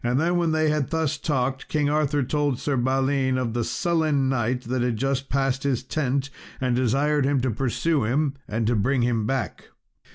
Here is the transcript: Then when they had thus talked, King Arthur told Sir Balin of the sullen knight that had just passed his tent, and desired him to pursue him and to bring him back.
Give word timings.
Then 0.03 0.37
when 0.37 0.51
they 0.51 0.71
had 0.71 0.89
thus 0.89 1.15
talked, 1.15 1.67
King 1.67 1.87
Arthur 1.87 2.23
told 2.23 2.57
Sir 2.59 2.75
Balin 2.75 3.37
of 3.37 3.53
the 3.53 3.63
sullen 3.63 4.29
knight 4.29 4.63
that 4.63 4.81
had 4.81 4.97
just 4.97 5.29
passed 5.29 5.61
his 5.61 5.83
tent, 5.83 6.31
and 6.59 6.75
desired 6.75 7.23
him 7.23 7.39
to 7.41 7.51
pursue 7.51 8.05
him 8.05 8.33
and 8.47 8.65
to 8.65 8.75
bring 8.75 9.03
him 9.03 9.27
back. 9.27 9.65